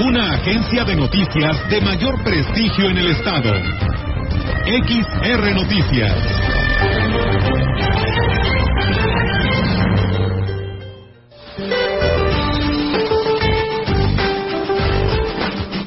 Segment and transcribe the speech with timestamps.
[0.00, 3.52] Una agencia de noticias de mayor prestigio en el estado.
[4.64, 6.12] XR Noticias.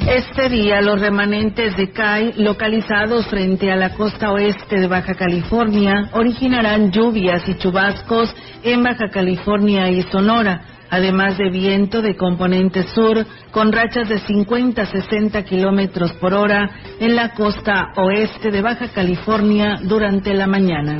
[0.07, 6.09] Este día los remanentes de CAI localizados frente a la costa oeste de Baja California
[6.13, 8.33] originarán lluvias y chubascos
[8.63, 14.81] en Baja California y Sonora, además de viento de componente sur con rachas de 50
[14.81, 16.69] a 60 kilómetros por hora
[16.99, 20.97] en la costa oeste de Baja California durante la mañana.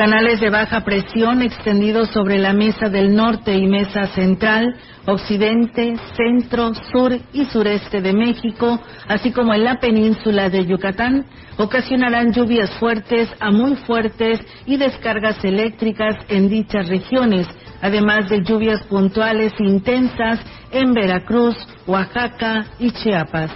[0.00, 6.72] Canales de baja presión extendidos sobre la mesa del norte y mesa central, occidente, centro,
[6.90, 11.26] sur y sureste de México, así como en la península de Yucatán,
[11.58, 17.46] ocasionarán lluvias fuertes a muy fuertes y descargas eléctricas en dichas regiones,
[17.82, 20.40] además de lluvias puntuales intensas
[20.70, 21.56] en Veracruz,
[21.86, 23.50] Oaxaca y Chiapas.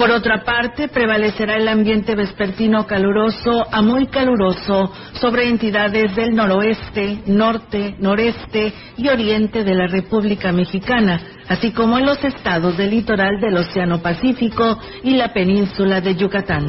[0.00, 7.18] Por otra parte, prevalecerá el ambiente vespertino caluroso a muy caluroso sobre entidades del noroeste,
[7.26, 13.42] norte, noreste y oriente de la República Mexicana, así como en los estados del litoral
[13.42, 16.66] del Océano Pacífico y la península de Yucatán.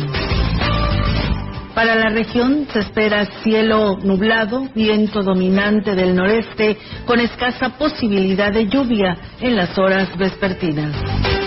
[1.74, 8.68] Para la región se espera cielo nublado, viento dominante del noreste, con escasa posibilidad de
[8.68, 11.41] lluvia en las horas vespertinas.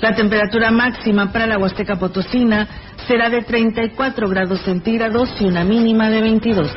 [0.00, 2.68] La temperatura máxima para la Huasteca Potosina
[3.08, 6.72] será de 34 grados centígrados y una mínima de 22.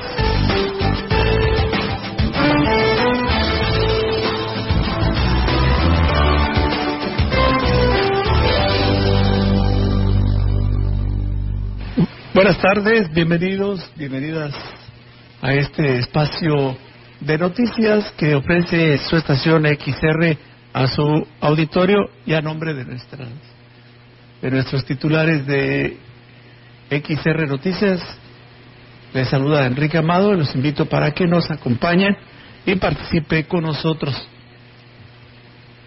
[12.33, 14.51] Buenas tardes, bienvenidos, bienvenidas
[15.43, 16.75] a este espacio
[17.19, 23.29] de noticias que ofrece su estación XR a su auditorio y a nombre de nuestras
[24.41, 25.97] de nuestros titulares de
[26.89, 28.01] XR Noticias.
[29.13, 32.17] Les saluda Enrique Amado y los invito para que nos acompañen
[32.65, 34.15] y participe con nosotros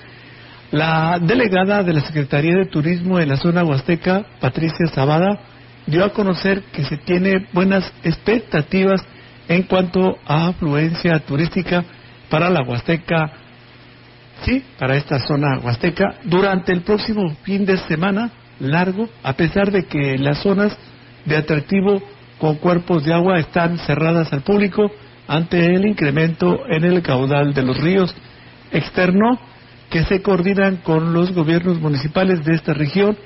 [0.71, 5.41] La delegada de la Secretaría de Turismo en la zona huasteca, Patricia Zabada,
[5.87, 9.01] dio a conocer que se tiene buenas expectativas
[9.49, 11.85] en cuanto a afluencia turística
[12.29, 13.33] para la Huasteca,
[14.45, 19.85] sí, para esta zona huasteca, durante el próximo fin de semana largo, a pesar de
[19.85, 20.77] que las zonas
[21.25, 22.03] de atractivo
[22.39, 24.91] con cuerpos de agua están cerradas al público
[25.27, 28.15] ante el incremento en el caudal de los ríos.
[28.71, 29.39] Externo
[29.91, 33.17] que se coordinan con los gobiernos municipales de esta región,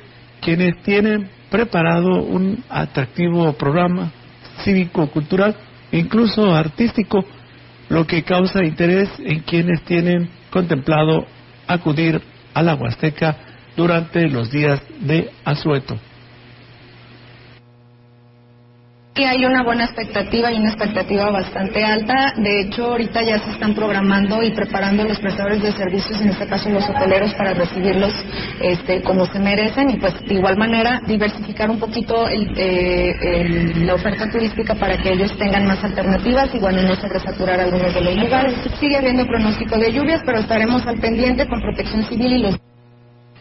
[0.40, 4.12] quienes tienen preparado un atractivo programa
[4.62, 5.56] cívico-cultural,
[5.92, 7.24] incluso artístico,
[7.88, 11.26] lo que causa interés en quienes tienen contemplado
[11.66, 12.20] acudir
[12.54, 13.36] a la Huasteca
[13.76, 15.96] durante los días de asueto.
[19.12, 22.32] Sí, hay una buena expectativa y una expectativa bastante alta.
[22.36, 26.46] De hecho, ahorita ya se están programando y preparando los prestadores de servicios, en este
[26.46, 28.12] caso los hoteleros, para recibirlos
[28.60, 33.94] este, como se merecen y pues de igual manera diversificar un poquito el, eh, la
[33.94, 38.16] oferta turística para que ellos tengan más alternativas y bueno, no sobresaturar algunos de los
[38.16, 38.54] lugares.
[38.78, 42.60] Sigue habiendo pronóstico de lluvias, pero estaremos al pendiente con protección civil y los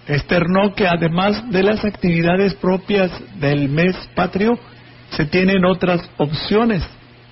[0.07, 4.57] Externó que además de las actividades propias del mes patrio,
[5.11, 6.83] se tienen otras opciones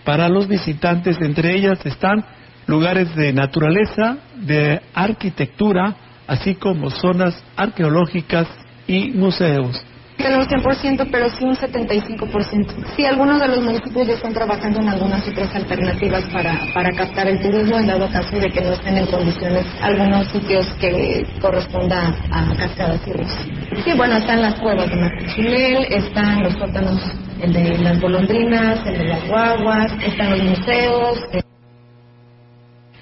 [0.03, 1.17] para los visitantes.
[1.21, 2.23] Entre ellas están
[2.65, 5.95] lugares de naturaleza, de arquitectura,
[6.27, 8.47] así como zonas arqueológicas
[8.87, 9.81] y museos.
[10.19, 12.95] No un 100%, pero sí un 75%.
[12.95, 17.27] Sí, algunos de los municipios ya están trabajando en algunas otras alternativas para, para captar
[17.27, 22.15] el turismo, en dado caso de que no estén en condiciones algunos sitios que corresponda
[22.31, 23.39] a cascadas y ríos.
[23.85, 26.99] Sí, bueno, están las cuevas de Martichilel, están los sótanos,
[27.41, 31.19] el de las golondrinas, el de las guaguas, están los museos.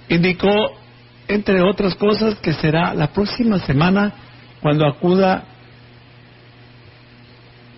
[0.10, 0.74] Indicó,
[1.30, 4.14] entre otras cosas, que será la próxima semana
[4.62, 5.55] cuando acuda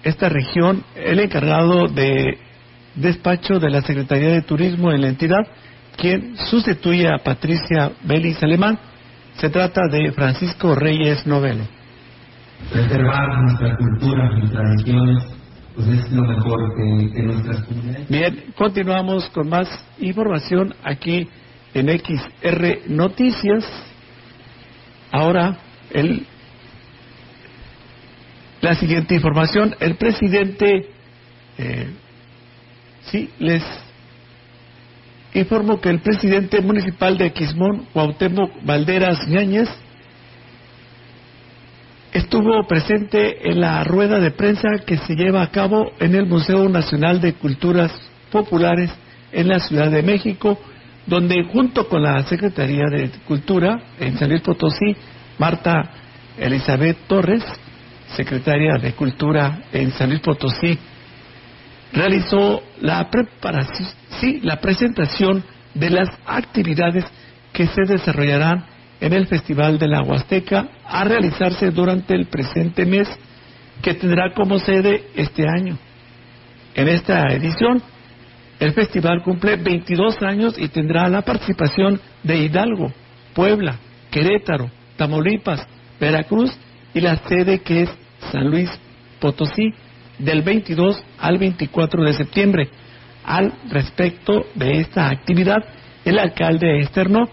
[0.07, 2.37] esta región el encargado de
[2.95, 5.45] despacho de la Secretaría de Turismo en la entidad,
[5.97, 8.79] quien sustituye a Patricia Belis Alemán.
[9.33, 11.63] Se trata de Francisco Reyes Novelo.
[12.71, 15.23] Preservar nuestra cultura, nuestras tradiciones,
[15.75, 18.09] pues es lo mejor que, que nuestras comunidades.
[18.09, 19.67] Bien, continuamos con más
[19.99, 21.27] información aquí
[21.73, 23.63] en XR Noticias.
[25.11, 25.57] Ahora,
[25.91, 26.25] el,
[28.67, 29.75] la siguiente información.
[29.79, 30.89] El presidente,
[31.57, 31.87] eh,
[33.03, 33.63] sí, les
[35.33, 39.69] informo que el presidente municipal de Quismón, Cuauhtémoc Valderas Ñáñez,
[42.11, 46.67] estuvo presente en la rueda de prensa que se lleva a cabo en el Museo
[46.67, 47.93] Nacional de Culturas
[48.31, 48.91] Populares
[49.31, 50.59] en la Ciudad de México,
[51.05, 54.93] donde junto con la Secretaría de Cultura en San Luis Potosí,
[55.37, 55.89] Marta
[56.37, 57.45] Elizabeth Torres,
[58.15, 60.77] secretaria de Cultura en San Luis Potosí,
[61.93, 63.87] realizó la preparación,
[64.19, 65.43] sí, la presentación
[65.73, 67.05] de las actividades
[67.53, 68.65] que se desarrollarán
[68.99, 73.07] en el Festival de la Huasteca a realizarse durante el presente mes
[73.81, 75.77] que tendrá como sede este año.
[76.73, 77.81] En esta edición,
[78.59, 82.91] el festival cumple 22 años y tendrá la participación de Hidalgo,
[83.33, 83.77] Puebla,
[84.09, 85.67] Querétaro, Tamaulipas,
[85.99, 86.51] Veracruz
[86.97, 87.89] y la sede que es
[88.31, 88.69] San Luis
[89.19, 89.71] Potosí
[90.17, 92.69] del 22 al 24 de septiembre.
[93.23, 95.63] Al respecto de esta actividad,
[96.05, 97.29] el alcalde externó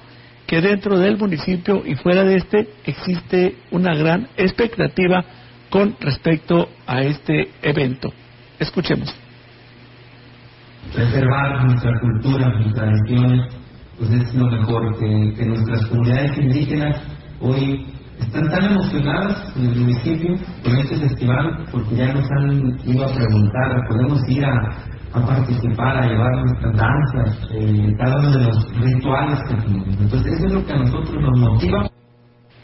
[0.47, 5.25] que dentro del municipio y fuera de este existe una gran expectativa
[5.71, 8.13] con respecto a este evento.
[8.59, 9.15] Escuchemos.
[10.95, 13.41] Preservar nuestra cultura, nuestras tradiciones,
[13.97, 17.03] pues es lo mejor que, que nuestras comunidades indígenas
[17.41, 23.05] hoy están tan emocionadas en el municipio con este festival porque ya nos han ido
[23.05, 28.81] a preguntar, podemos ir a, participar, a llevar nuestras danzas, eh, cada uno de los
[28.81, 29.39] rituales.
[30.01, 31.91] Entonces eso es lo que a nosotros nos motiva.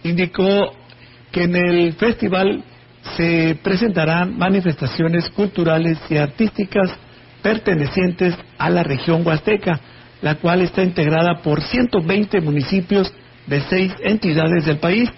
[0.02, 0.72] Indicó
[1.30, 2.64] que en el festival
[3.16, 6.90] se presentarán manifestaciones culturales y artísticas
[7.42, 9.80] pertenecientes a la región huasteca,
[10.22, 13.12] la cual está integrada por 120 municipios
[13.46, 15.10] de seis entidades del país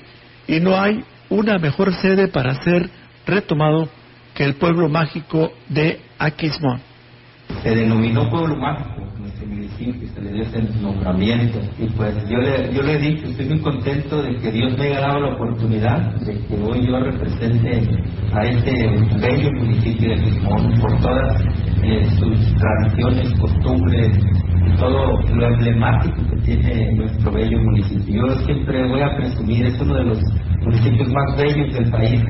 [0.46, 2.90] y no hay una mejor sede para ser
[3.26, 3.88] retomado
[4.34, 6.80] que el pueblo mágico de Aquismón.
[7.62, 9.01] Se denominó pueblo mágico
[9.82, 13.60] municipio, se le dio ese nombramiento y pues yo le, yo le dicho, estoy muy
[13.60, 17.82] contento de que Dios me haya dado la oportunidad de que hoy yo represente
[18.32, 18.72] a este
[19.20, 21.42] bello municipio de Aquismón por todas
[21.82, 24.18] eh, sus tradiciones, costumbres,
[24.78, 28.26] todo lo emblemático que tiene nuestro bello municipio.
[28.26, 30.18] Yo siempre voy a presumir, es uno de los
[30.60, 32.22] municipios más bellos del país.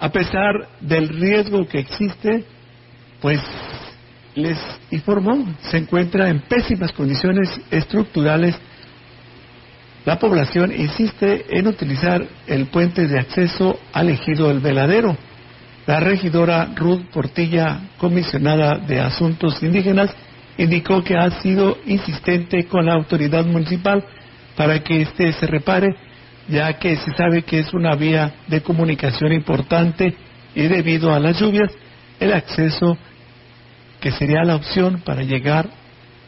[0.00, 2.44] A pesar del riesgo que existe,
[3.20, 3.40] pues
[4.34, 4.58] les
[4.90, 8.56] informó, se encuentra en pésimas condiciones estructurales.
[10.04, 15.16] La población insiste en utilizar el puente de acceso al ejido El Veladero.
[15.86, 20.10] La regidora Ruth Portilla, comisionada de Asuntos Indígenas,
[20.58, 24.04] indicó que ha sido insistente con la autoridad municipal
[24.56, 25.88] para que éste se repare,
[26.48, 30.14] ya que se sabe que es una vía de comunicación importante
[30.54, 31.72] y debido a las lluvias,
[32.20, 32.96] el acceso
[34.02, 35.70] que sería la opción para llegar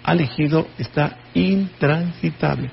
[0.05, 2.71] al ejido está intransitable.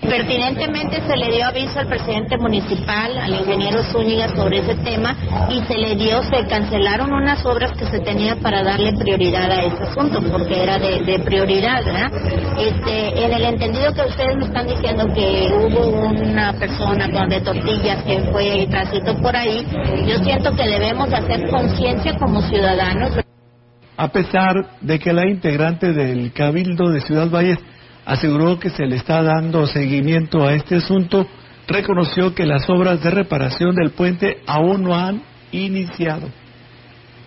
[0.00, 5.16] Pertinentemente se le dio aviso al presidente municipal, al ingeniero Zúñiga sobre ese tema
[5.48, 9.62] y se le dio, se cancelaron unas obras que se tenían para darle prioridad a
[9.62, 12.12] ese asunto porque era de, de prioridad, ¿verdad?
[12.58, 17.40] Este, en el entendido que ustedes me están diciendo que hubo una persona con de
[17.40, 19.66] tortillas que fue y transitó por ahí,
[20.06, 23.25] yo siento que debemos hacer conciencia como ciudadanos.
[23.96, 27.58] A pesar de que la integrante del Cabildo de Ciudad Valles
[28.04, 31.26] aseguró que se le está dando seguimiento a este asunto,
[31.66, 36.28] reconoció que las obras de reparación del puente aún no han iniciado.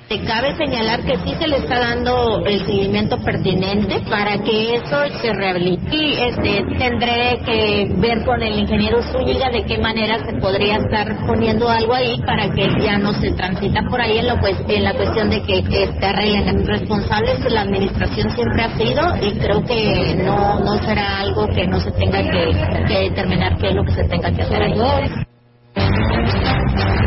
[0.10, 5.32] Cabe señalar que sí se le está dando el seguimiento pertinente para que eso se
[5.34, 5.96] rehabilite.
[5.96, 11.16] Y este, tendré que ver con el ingeniero Zúñiga de qué manera se podría estar
[11.28, 14.84] poniendo algo ahí para que ya no se transita por ahí en, lo, pues, en
[14.84, 16.66] la cuestión de que este, arreglen.
[16.66, 21.80] Responsables la administración siempre ha sido y creo que no, no será algo que no
[21.80, 22.52] se tenga que,
[22.88, 24.74] que determinar qué es lo que se tenga que hacer ahí.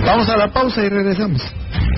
[0.06, 1.61] Vamos a la pausa y regresamos.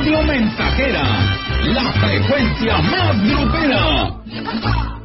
[0.00, 1.02] Radio Mensajera,
[1.74, 4.99] la frecuencia más grupera.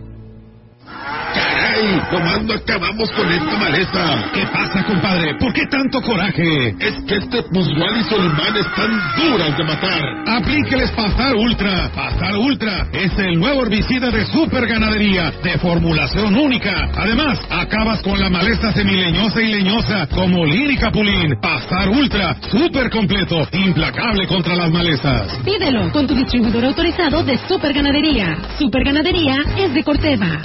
[2.09, 4.31] Tomando acabamos con esta maleza.
[4.33, 5.35] ¿Qué pasa, compadre?
[5.37, 6.69] ¿Por qué tanto coraje?
[6.79, 10.01] Es que este Muswal y Solimán están duras de matar.
[10.25, 11.91] Aplíqueles Pasar Ultra.
[11.93, 16.89] Pasar Ultra es el nuevo herbicida de super ganadería, de formulación única.
[16.95, 21.35] Además, acabas con la maleza semileñosa y leñosa, como lírica pulín.
[21.41, 25.37] Pasar Ultra, súper completo, implacable contra las malezas.
[25.43, 28.37] Pídelo con tu distribuidor autorizado de super ganadería.
[28.57, 30.39] Super ganadería es de Corteva.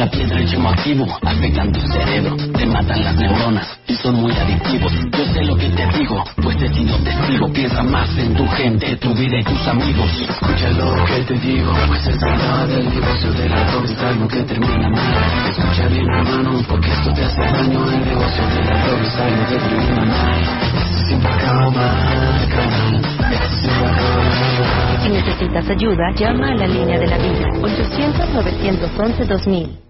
[0.00, 4.90] La piedra y activo afectan tu cerebro, te matan las neuronas y son muy adictivos.
[5.12, 7.52] Yo sé lo que te digo, pues he sido testigo.
[7.52, 10.10] Piensa más en tu gente, tu vida y tus amigos.
[10.26, 12.70] Escucha lo que te digo, pues es verdad.
[12.70, 15.50] El negocio de la droga es algo que termina mal.
[15.50, 17.92] Escucha bien, hermano, porque esto te hace daño.
[17.92, 20.40] El negocio de la droga es algo que termina mal.
[20.80, 23.04] Esto siempre acaba mal, canal.
[23.34, 24.98] Esto siempre acaba mal.
[25.02, 29.89] Si necesitas ayuda, llama a la línea de la vida 800-911-2000.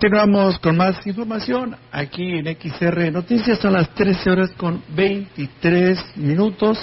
[0.00, 3.58] Continuamos con más información aquí en XR Noticias.
[3.58, 6.78] Son las 13 horas con 23 minutos.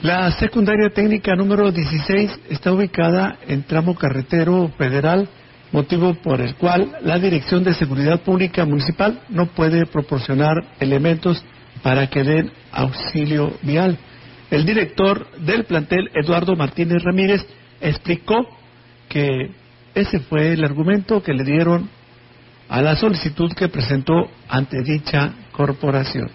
[0.00, 5.28] La secundaria técnica número 16 está ubicada en tramo carretero federal,
[5.72, 11.44] motivo por el cual la Dirección de Seguridad Pública Municipal no puede proporcionar elementos
[11.82, 13.98] para que den auxilio vial.
[14.50, 17.46] El director del plantel, Eduardo Martínez Ramírez,
[17.82, 18.63] explicó
[19.14, 19.52] que
[19.94, 21.88] ese fue el argumento que le dieron
[22.68, 24.12] a la solicitud que presentó
[24.48, 26.28] ante dicha corporación.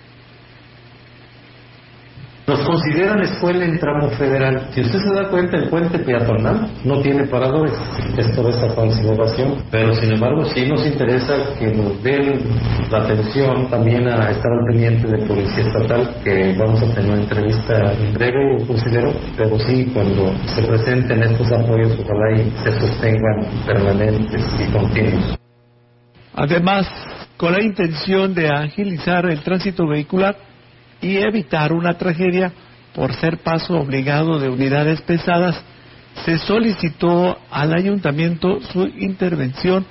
[2.50, 4.70] Nos consideran escuela en tramo federal.
[4.72, 7.74] Si usted se da cuenta, el puente peatonal no tiene paradores.
[8.18, 9.58] Es toda esta falsificación.
[9.70, 12.40] Pero sin embargo, sí nos interesa que nos den
[12.90, 17.22] la atención también a estar al pendiente de Policía Estatal, que vamos a tener una
[17.22, 19.14] entrevista en breve, considero.
[19.38, 25.38] Pero sí, cuando se presenten estos apoyos, ojalá y se sostengan permanentes y continuos.
[26.34, 26.88] Además,
[27.38, 30.49] con la intención de agilizar el tránsito vehicular,
[31.02, 32.52] y evitar una tragedia
[32.94, 35.62] por ser paso obligado de unidades pesadas,
[36.26, 39.86] se solicitó al ayuntamiento su intervención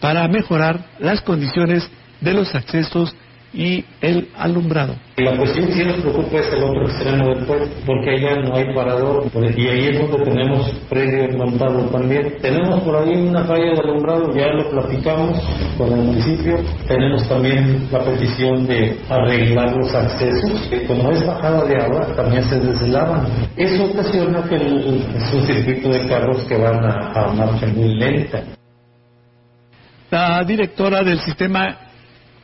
[0.00, 1.88] para mejorar las condiciones
[2.20, 3.14] de los accesos
[3.54, 4.96] y el alumbrado.
[5.16, 8.74] La cuestión que nos preocupa es el otro extremo del puente, porque allá no hay
[8.74, 12.34] parador y ahí es donde tenemos predio montado también.
[12.42, 15.40] Tenemos por ahí una falla de alumbrado, ya lo platicamos
[15.78, 16.56] con el municipio.
[16.88, 22.42] Tenemos también la petición de arreglar los accesos, que como es bajada de agua, también
[22.42, 23.26] se deslavan.
[23.56, 27.94] Eso ocasiona que el, es un circuito de carros que van a, a marcha muy
[27.94, 28.42] lenta.
[30.10, 31.83] La directora del sistema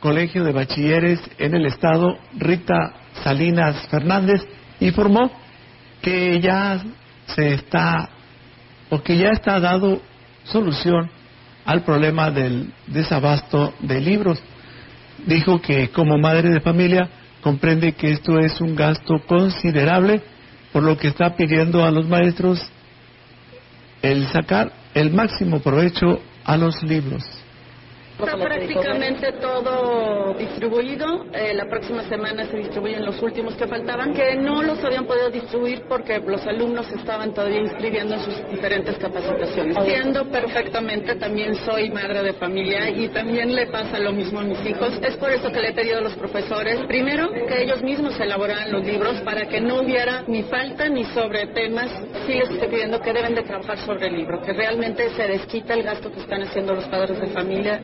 [0.01, 2.93] Colegio de Bachilleres en el Estado, Rita
[3.23, 4.41] Salinas Fernández,
[4.79, 5.31] informó
[6.01, 6.83] que ya
[7.27, 8.09] se está,
[8.89, 10.01] o que ya está dado
[10.43, 11.09] solución
[11.65, 14.41] al problema del desabasto de libros.
[15.27, 17.07] Dijo que como madre de familia
[17.41, 20.23] comprende que esto es un gasto considerable,
[20.73, 22.59] por lo que está pidiendo a los maestros
[24.01, 27.23] el sacar el máximo provecho a los libros.
[28.25, 31.25] Está prácticamente todo distribuido.
[31.33, 35.29] Eh, la próxima semana se distribuyen los últimos que faltaban, que no los habían podido
[35.29, 39.75] distribuir porque los alumnos estaban todavía inscribiendo en sus diferentes capacitaciones.
[39.75, 44.63] Entiendo perfectamente, también soy madre de familia y también le pasa lo mismo a mis
[44.65, 44.93] hijos.
[45.01, 48.71] Es por eso que le he pedido a los profesores, primero, que ellos mismos elaboraran
[48.71, 51.89] los libros para que no hubiera ni falta ni sobre temas.
[52.27, 55.73] Sí les estoy pidiendo que deben de trabajar sobre el libro, que realmente se desquita
[55.73, 57.83] el gasto que están haciendo los padres de familia.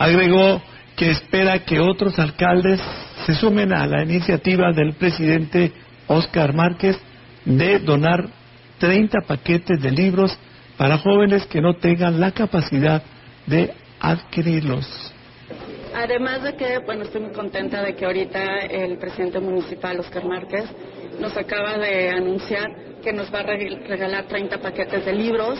[0.00, 0.62] Agregó
[0.96, 2.80] que espera que otros alcaldes
[3.26, 5.72] se sumen a la iniciativa del presidente
[6.06, 6.98] Oscar Márquez
[7.44, 8.24] de donar
[8.78, 10.34] 30 paquetes de libros
[10.78, 13.02] para jóvenes que no tengan la capacidad
[13.46, 14.86] de adquirirlos.
[15.94, 20.64] Además de que, bueno, estoy muy contenta de que ahorita el presidente municipal, Oscar Márquez,
[21.20, 22.70] nos acaba de anunciar
[23.02, 25.58] que nos va a regalar 30 paquetes de libros,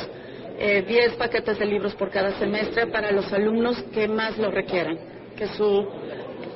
[0.62, 4.98] eh, 10 paquetes de libros por cada semestre para los alumnos que más lo requieran,
[5.34, 5.88] que su,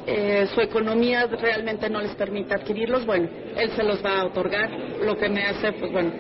[0.07, 3.07] eh, su economía realmente no les permita adquirirlos.
[3.07, 4.71] Bueno, él se los va a otorgar,
[5.03, 6.13] lo que me hace, pues bueno,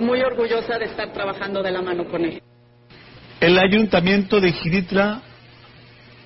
[0.00, 2.42] muy orgullosa de estar trabajando de la mano con él.
[3.40, 5.22] El ayuntamiento de Giritla,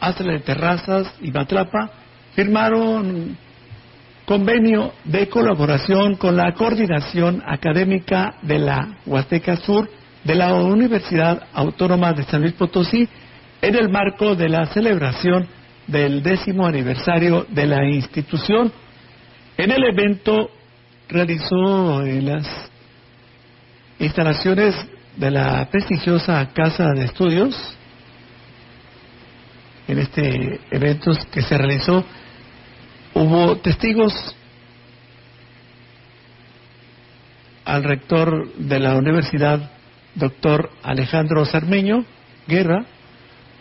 [0.01, 1.93] Astra de Terrazas y Matlapa
[2.35, 3.39] firmaron
[4.25, 9.89] convenio de colaboración con la coordinación académica de la Huasteca Sur
[10.25, 13.09] de la Universidad Autónoma de San Luis Potosí
[13.61, 15.47] en el marco de la celebración
[15.87, 18.73] del décimo aniversario de la institución.
[19.57, 20.51] En el evento
[21.09, 22.71] realizó en las
[23.99, 24.75] instalaciones
[25.17, 27.77] de la prestigiosa Casa de Estudios,
[29.89, 32.05] en este evento que se realizó,
[33.15, 34.13] hubo testigos
[37.65, 39.71] al rector de la universidad,
[40.15, 42.05] doctor Alejandro Sarmeño
[42.47, 42.85] Guerra,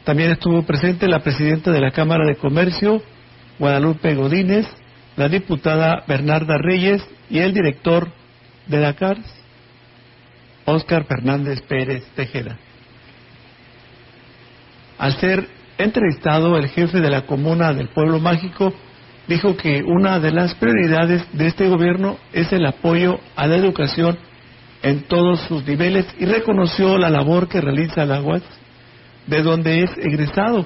[0.03, 3.01] también estuvo presente la presidenta de la Cámara de Comercio,
[3.59, 4.65] Guadalupe Godínez,
[5.15, 8.09] la diputada Bernarda Reyes y el director
[8.67, 9.25] de la CARS,
[10.65, 12.57] Óscar Fernández Pérez Tejeda.
[14.97, 18.73] Al ser entrevistado, el jefe de la comuna del Pueblo Mágico
[19.27, 24.17] dijo que una de las prioridades de este gobierno es el apoyo a la educación
[24.83, 28.43] en todos sus niveles y reconoció la labor que realiza la UAS,
[29.27, 30.65] de donde es egresado,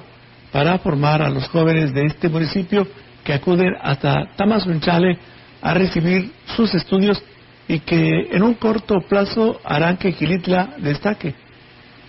[0.52, 2.86] para formar a los jóvenes de este municipio
[3.24, 5.18] que acuden hasta Tamazunchale
[5.60, 7.22] a recibir sus estudios
[7.68, 11.34] y que en un corto plazo harán que Gilitla destaque.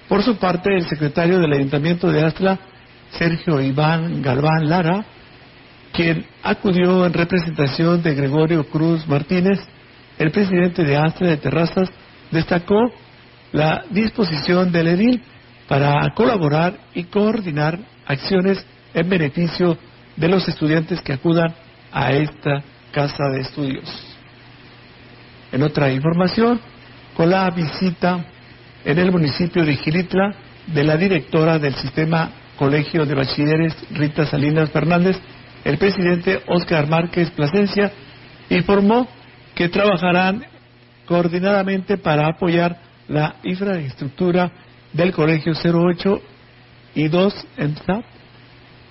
[0.07, 2.59] Por su parte, el secretario del Ayuntamiento de Astla,
[3.11, 5.05] Sergio Iván Galván Lara,
[5.91, 9.59] quien acudió en representación de Gregorio Cruz Martínez,
[10.17, 11.89] el presidente de Astra de Terrazas,
[12.31, 12.91] destacó
[13.51, 15.23] la disposición del edil
[15.67, 19.77] para colaborar y coordinar acciones en beneficio
[20.15, 21.53] de los estudiantes que acudan
[21.91, 24.15] a esta casa de estudios.
[25.51, 26.59] En otra información,
[27.15, 28.25] con la visita
[28.83, 30.35] en el municipio de Gilitla
[30.67, 35.17] de la directora del sistema Colegio de Bachilleres Rita Salinas Fernández,
[35.63, 37.91] el presidente Óscar Márquez Plasencia
[38.49, 39.07] informó
[39.57, 40.45] que trabajarán
[41.07, 44.51] coordinadamente para apoyar la infraestructura
[44.93, 46.21] del Colegio 08
[46.93, 48.05] y 2 EMSAP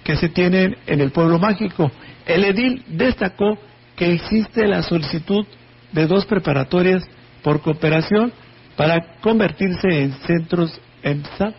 [0.03, 1.89] que se tienen en el pueblo mágico.
[2.27, 3.57] El edil destacó
[3.95, 5.47] que existe la solicitud
[5.93, 7.05] de dos preparatorias
[7.45, 8.33] por cooperación
[8.77, 11.55] para convertirse en centros EMSAP,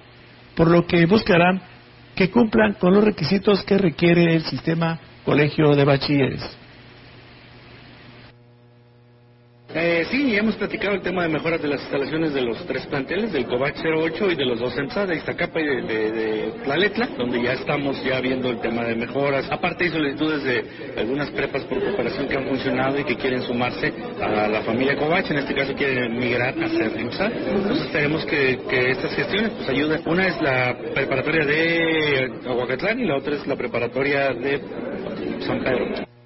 [0.54, 1.62] por lo que buscarán
[2.14, 6.57] que cumplan con los requisitos que requiere el sistema colegio de bachilleres.
[9.80, 13.32] Eh, sí, hemos platicado el tema de mejoras de las instalaciones de los tres planteles,
[13.32, 17.44] del COVAC 08 y de los dos EMSA, de Iztacapa y de, de, de donde
[17.44, 19.46] ya estamos ya viendo el tema de mejoras.
[19.52, 20.66] Aparte hay solicitudes de
[20.98, 25.30] algunas prepas por cooperación que han funcionado y que quieren sumarse a la familia Covach,
[25.30, 27.28] en este caso quieren migrar a ser EMSA.
[27.28, 30.02] Entonces esperemos que, que estas gestiones pues ayuden.
[30.08, 34.60] Una es la preparatoria de Aguacatlán y la otra es la preparatoria de
[35.46, 36.17] San Pedro.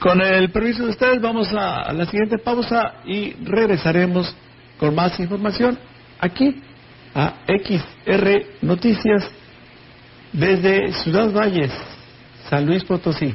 [0.00, 4.34] Con el permiso de ustedes vamos a la siguiente pausa y regresaremos
[4.78, 5.78] con más información
[6.18, 6.62] aquí
[7.14, 9.30] a XR Noticias
[10.32, 11.70] desde Ciudad Valles,
[12.48, 13.34] San Luis Potosí.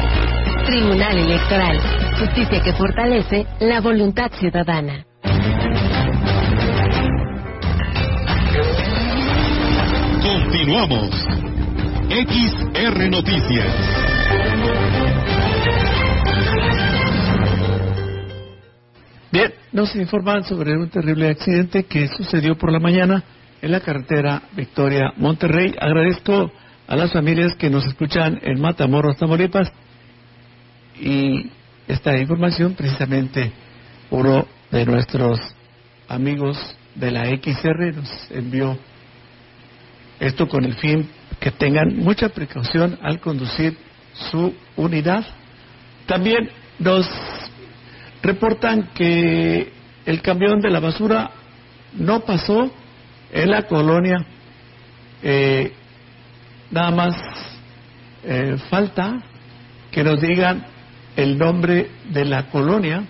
[0.65, 1.77] Tribunal Electoral.
[2.19, 5.05] Justicia que fortalece la voluntad ciudadana.
[10.21, 11.09] Continuamos.
[12.09, 13.75] XR Noticias.
[19.31, 23.23] Bien, nos informan sobre un terrible accidente que sucedió por la mañana
[23.61, 25.73] en la carretera Victoria Monterrey.
[25.79, 26.51] Agradezco
[26.87, 29.71] a las familias que nos escuchan en Matamoros, Tamaulipas.
[31.01, 31.49] Y
[31.87, 33.51] esta información precisamente
[34.11, 35.39] uno de nuestros
[36.07, 36.57] amigos
[36.93, 38.77] de la XR nos envió
[40.19, 41.09] esto con el fin
[41.39, 43.75] que tengan mucha precaución al conducir
[44.13, 45.25] su unidad.
[46.05, 47.09] También nos
[48.21, 49.73] reportan que
[50.05, 51.31] el camión de la basura
[51.93, 52.71] no pasó
[53.31, 54.23] en la colonia.
[55.23, 55.73] Eh,
[56.69, 57.15] nada más
[58.23, 59.23] eh, falta
[59.89, 60.70] que nos digan
[61.15, 63.03] el nombre de la colonia.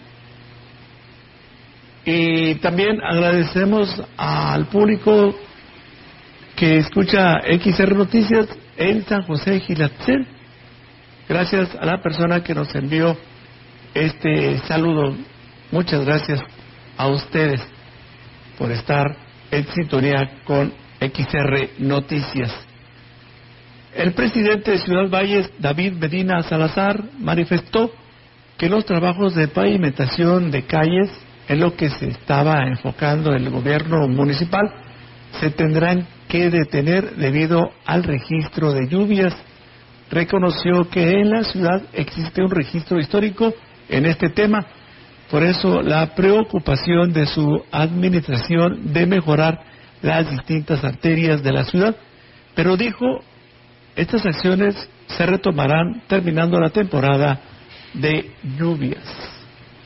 [2.06, 5.36] Y también agradecemos al público
[6.56, 10.26] que escucha XR Noticias en San José Gilatzen.
[11.30, 13.16] Gracias a la persona que nos envió
[13.94, 15.16] este saludo.
[15.72, 16.42] Muchas gracias
[16.98, 17.62] a ustedes
[18.58, 19.16] por estar
[19.52, 22.71] en sintonía con XR Noticias.
[23.96, 27.92] El presidente de Ciudad Valles, David Medina Salazar, manifestó
[28.58, 31.10] que los trabajos de pavimentación de calles,
[31.50, 34.72] en lo que se estaba enfocando el gobierno municipal,
[35.42, 39.36] se tendrán que detener debido al registro de lluvias.
[40.10, 43.54] Reconoció que en la ciudad existe un registro histórico
[43.90, 44.66] en este tema.
[45.30, 49.60] Por eso la preocupación de su administración de mejorar
[50.02, 51.96] las distintas arterias de la ciudad.
[52.56, 53.06] Pero dijo,
[53.96, 54.76] estas acciones
[55.08, 57.40] se retomarán terminando la temporada
[57.94, 59.31] de lluvias.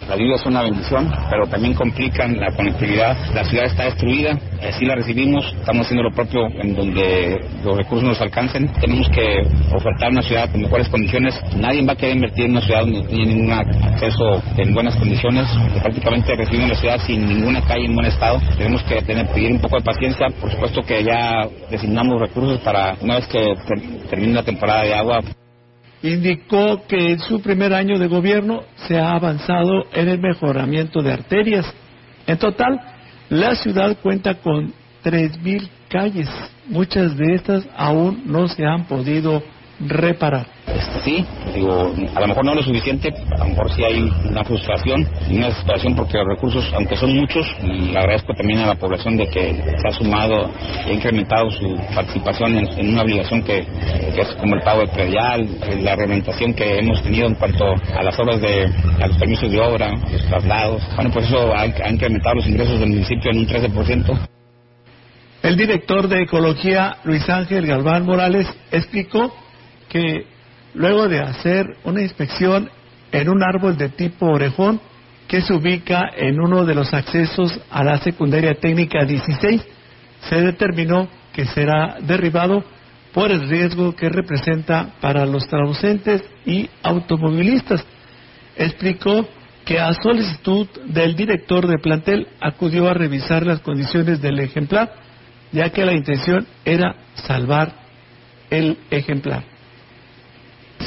[0.09, 3.17] La lluvia es una bendición, pero también complican la conectividad.
[3.33, 4.37] La ciudad está destruida,
[4.67, 8.67] así la recibimos, estamos haciendo lo propio en donde los recursos nos alcancen.
[8.79, 9.41] Tenemos que
[9.73, 11.33] ofertar una ciudad con mejores condiciones.
[11.57, 14.95] Nadie va a querer invertir en una ciudad donde no tiene ningún acceso en buenas
[14.95, 15.47] condiciones.
[15.81, 18.39] Prácticamente recibimos la ciudad sin ninguna calle en buen estado.
[18.57, 20.27] Tenemos que tener, pedir un poco de paciencia.
[20.39, 24.93] Por supuesto que ya designamos recursos para una vez que ter- termine la temporada de
[24.93, 25.19] agua,
[26.13, 31.13] indicó que en su primer año de gobierno se ha avanzado en el mejoramiento de
[31.13, 31.65] arterias.
[32.27, 32.79] En total,
[33.29, 36.29] la ciudad cuenta con 3.000 calles.
[36.67, 39.41] Muchas de estas aún no se han podido
[39.79, 40.47] reparar.
[41.03, 45.07] sí, digo, a lo mejor no lo suficiente, a lo mejor sí hay una frustración
[45.29, 49.17] y una desesperación porque los recursos, aunque son muchos, le agradezco también a la población
[49.17, 50.49] de que se ha sumado
[50.85, 55.47] y ha incrementado su participación en, una obligación que, es como el pago de predial,
[55.81, 58.65] la reglamentación que hemos tenido en cuanto a las obras de
[59.01, 60.81] a los permisos de obra, los traslados.
[60.95, 64.27] Bueno, pues eso ha, ha incrementado los ingresos del municipio en un 13%.
[65.43, 69.31] El director de Ecología, Luis Ángel Galván Morales, explicó
[69.89, 70.25] que
[70.73, 72.69] luego de hacer una inspección
[73.11, 74.79] en un árbol de tipo orejón
[75.27, 79.65] que se ubica en uno de los accesos a la secundaria técnica 16,
[80.29, 82.63] se determinó que será derribado
[83.13, 87.83] por el riesgo que representa para los transeúntes y automovilistas.
[88.57, 89.27] Explicó
[89.65, 94.93] que a solicitud del director de plantel acudió a revisar las condiciones del ejemplar,
[95.51, 97.73] ya que la intención era salvar
[98.49, 99.54] el ejemplar.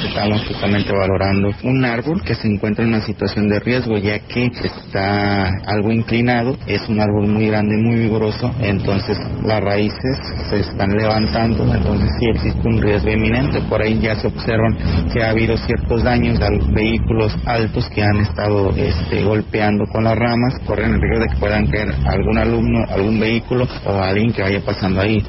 [0.08, 4.50] Estamos justamente valorando un árbol que se encuentra en una situación de riesgo ya que
[4.64, 10.18] está algo inclinado, es un árbol muy grande, muy vigoroso, entonces las raíces
[10.48, 13.60] se están levantando, entonces sí existe un riesgo inminente.
[13.68, 14.76] Por ahí ya se observan
[15.12, 20.04] que ha habido ciertos daños a los vehículos altos que han estado este, golpeando con
[20.04, 24.32] las ramas, corren el riesgo de que puedan caer algún alumno, algún vehículo o alguien
[24.32, 25.22] que vaya pasando ahí.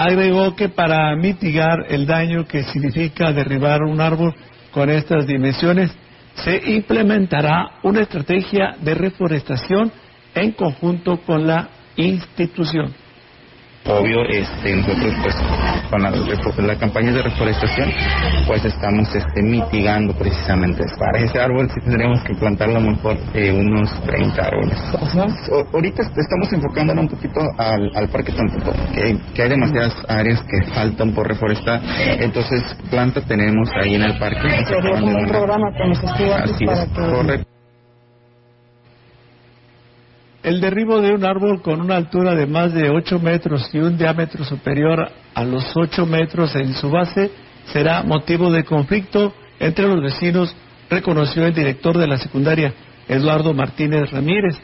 [0.00, 4.32] Agregó que para mitigar el daño que significa derribar un árbol
[4.70, 5.90] con estas dimensiones,
[6.34, 9.90] se implementará una estrategia de reforestación
[10.36, 12.94] en conjunto con la institución
[13.88, 15.34] obvio este nosotros pues
[15.90, 17.90] con la, la campaña de reforestación
[18.46, 23.90] pues estamos este mitigando precisamente para ese árbol sí tendremos que plantarlo mejor eh, unos
[24.02, 24.78] 30 árboles.
[25.72, 30.62] Ahorita estamos enfocándonos un poquito al, al parque Tampoco que, que hay demasiadas áreas que
[30.72, 31.80] faltan por reforestar.
[32.20, 34.46] Entonces planta tenemos ahí en el parque.
[34.46, 37.57] Un programa con los estudiantes para que
[40.42, 43.98] el derribo de un árbol con una altura de más de 8 metros y un
[43.98, 47.30] diámetro superior a los 8 metros en su base
[47.72, 50.54] será motivo de conflicto entre los vecinos,
[50.88, 52.72] reconoció el director de la secundaria,
[53.08, 54.56] Eduardo Martínez Ramírez,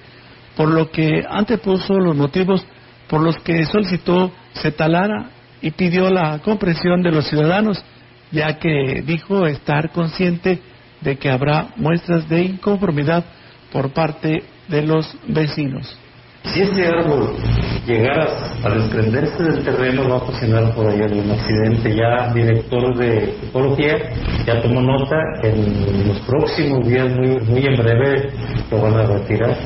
[0.57, 2.65] por lo que antepuso los motivos
[3.09, 7.83] por los que solicitó se talara y pidió la comprensión de los ciudadanos,
[8.31, 10.61] ya que dijo estar consciente
[11.01, 13.25] de que habrá muestras de inconformidad
[13.73, 15.97] por parte de los vecinos.
[16.45, 17.35] Si ese árbol
[17.87, 18.29] llegara
[18.63, 21.97] a desprenderse del terreno, va a ocasionar por ahí algún accidente.
[21.97, 23.97] Ya director de ecología
[24.47, 28.29] ya tomó nota, en los próximos días, muy, muy en breve,
[28.71, 29.57] lo van a retirar.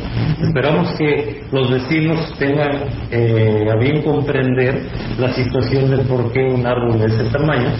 [0.40, 4.80] Esperamos que los vecinos tengan eh, a bien comprender
[5.18, 7.72] la situación de por qué un árbol de ese tamaño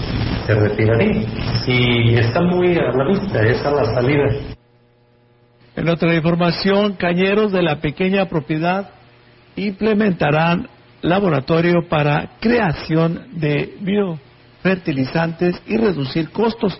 [0.45, 1.23] se retiraría.
[1.67, 4.58] Y está muy a la vista, es a la salida.
[5.79, 8.89] En otra información, cañeros de la pequeña propiedad
[9.55, 10.67] implementarán
[11.01, 16.77] laboratorio para creación de biofertilizantes y reducir costos.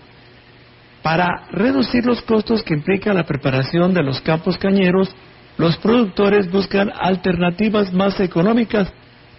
[1.02, 5.16] Para reducir los costos que implica la preparación de los campos cañeros,
[5.58, 8.92] los productores buscan alternativas más económicas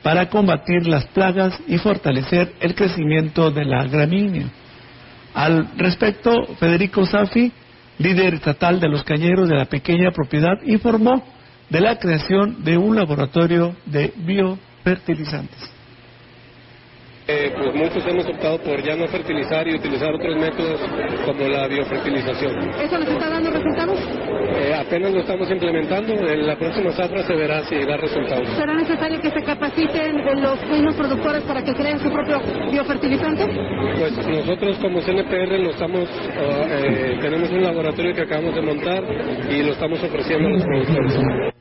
[0.03, 4.46] para combatir las plagas y fortalecer el crecimiento de la gramínea.
[5.35, 7.53] Al respecto, Federico Safi,
[8.01, 11.23] líder estatal de los cañeros de la pequeña propiedad, informó
[11.69, 15.71] de la creación de un laboratorio de biofertilizantes.
[17.33, 20.81] Eh, pues muchos hemos optado por ya no fertilizar y utilizar otros métodos
[21.25, 22.71] como la biofertilización.
[22.83, 23.99] ¿Eso nos está dando resultados?
[24.57, 28.49] Eh, apenas lo estamos implementando, en la próxima zafra se verá si da resultados.
[28.57, 33.47] ¿Será necesario que se capaciten los mismos productores para que creen su propio biofertilizante?
[33.47, 39.05] Pues nosotros como CNPR lo estamos, ah, eh, tenemos un laboratorio que acabamos de montar
[39.49, 41.55] y lo estamos ofreciendo a los productores.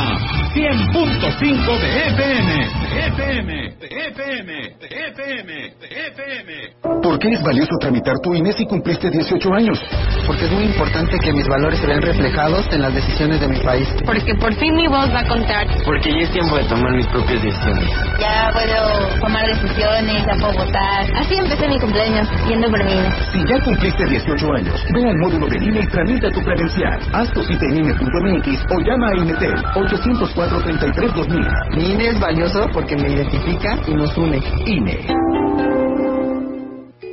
[0.54, 7.02] 100.5 de FM, de FM, de FM, de FM, de FM.
[7.04, 9.80] ¿Por qué es valioso tramitar tu INE si cumpliste 18 años?
[10.26, 13.60] Porque es muy importante que mis valores se vean reflejados en las decisiones de mi
[13.60, 13.88] país.
[14.06, 15.68] Porque por fin mi voz va a contar.
[15.84, 17.90] Porque ya es tiempo de tomar mis propias decisiones.
[18.20, 21.12] Ya puedo tomar decisiones, ya puedo votar.
[21.16, 23.10] Así empecé mi cumpleaños, yendo por mi INE.
[23.32, 27.00] Si ya cumpliste 18 años, ve al módulo de INE y tramita tu credencial.
[27.14, 31.76] Haz tu cita en INE.mx o llama a INETEL 804-33-2000.
[31.76, 34.41] Mi INE es valioso porque me identifica y nos une.
[34.65, 35.00] INE.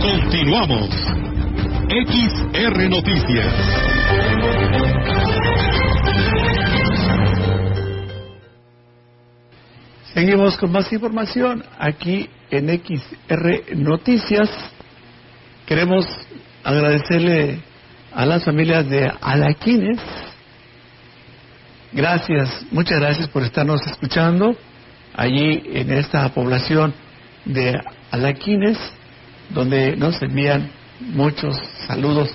[0.00, 0.90] Continuamos.
[1.90, 3.54] XR Noticias.
[10.14, 14.48] Seguimos con más información aquí en XR Noticias.
[15.66, 16.06] Queremos
[16.64, 17.60] agradecerle
[18.12, 20.00] a las familias de Alaquines.
[21.92, 24.56] Gracias, muchas gracias por estarnos escuchando
[25.20, 26.94] allí en esta población
[27.44, 27.78] de
[28.10, 28.78] Alaquines,
[29.50, 30.70] donde nos envían
[31.12, 32.30] muchos saludos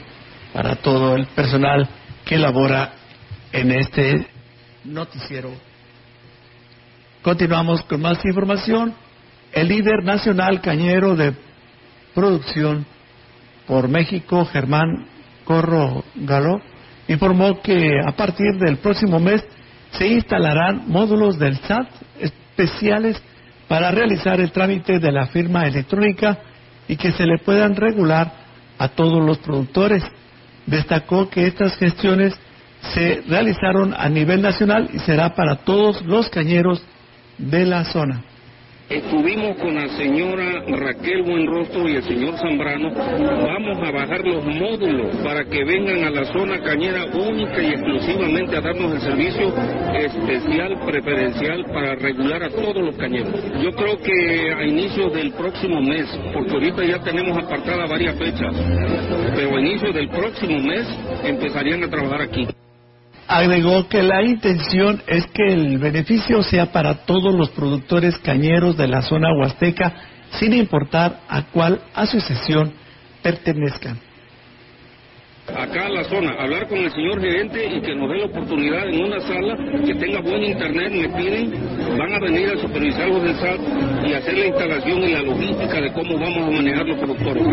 [0.53, 1.89] para todo el personal
[2.25, 2.93] que labora
[3.51, 4.27] en este
[4.83, 5.49] noticiero.
[7.23, 8.93] Continuamos con más información.
[9.51, 11.33] El líder nacional cañero de
[12.13, 12.85] producción
[13.65, 15.07] por México, Germán
[15.43, 16.61] Corro Galo,
[17.07, 19.43] informó que a partir del próximo mes
[19.89, 22.04] se instalarán módulos del SAT
[22.57, 23.21] especiales
[23.67, 26.39] para realizar el trámite de la firma electrónica
[26.87, 28.31] y que se le puedan regular
[28.77, 30.03] a todos los productores.
[30.65, 32.33] Destacó que estas gestiones
[32.93, 36.83] se realizaron a nivel nacional y será para todos los cañeros
[37.37, 38.23] de la zona.
[38.89, 42.91] Estuvimos con la señora Raquel Buenrostro y el señor Zambrano.
[42.93, 48.55] Vamos a bajar los módulos para que vengan a la zona cañera única y exclusivamente
[48.55, 49.51] a darnos el servicio
[49.95, 53.33] especial, preferencial para regular a todos los cañeros.
[53.59, 58.55] Yo creo que a inicios del próximo mes, porque ahorita ya tenemos apartadas varias fechas,
[59.35, 60.87] pero a inicios del próximo mes
[61.23, 62.47] empezarían a trabajar aquí.
[63.27, 68.88] Agregó que la intención es que el beneficio sea para todos los productores cañeros de
[68.88, 69.93] la zona huasteca,
[70.31, 72.73] sin importar a cuál asociación
[73.23, 73.99] pertenezcan.
[75.47, 78.89] Acá a la zona, hablar con el señor gerente y que nos dé la oportunidad
[78.89, 79.55] en una sala
[79.86, 81.53] que tenga buen internet, me piden,
[81.99, 83.60] van a venir a supervisar los del SAT
[84.08, 87.43] y hacer la instalación y la logística de cómo vamos a manejar los productores,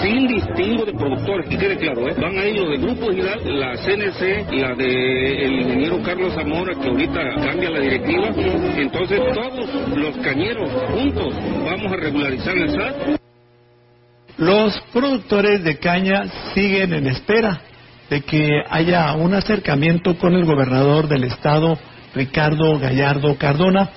[0.00, 2.14] sin distingo de productores, que quede claro, ¿eh?
[2.18, 6.74] van a ir los de Grupo Gidal, la CNC, la de el ingeniero Carlos Zamora,
[6.74, 8.30] que ahorita cambia la directiva,
[8.78, 11.34] entonces todos los cañeros juntos
[11.66, 13.21] vamos a regularizar el SAT.
[14.42, 17.60] Los productores de caña siguen en espera
[18.10, 21.78] de que haya un acercamiento con el gobernador del estado,
[22.12, 23.88] Ricardo Gallardo Cardona,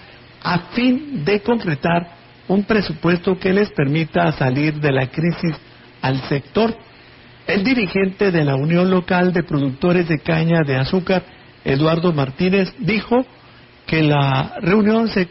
[0.43, 2.09] a fin de concretar
[2.47, 5.55] un presupuesto que les permita salir de la crisis
[6.03, 6.77] al sector.
[7.47, 11.23] El dirigente de la Unión Local de Productores de Caña de Azúcar,
[11.63, 13.25] Eduardo Martínez, dijo
[13.87, 15.27] que la reunión se,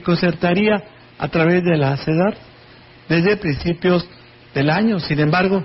[0.00, 0.84] concertaría
[1.18, 2.46] a través de la CEDAR
[3.08, 4.06] desde principios
[4.54, 4.98] del año.
[5.00, 5.64] Sin embargo,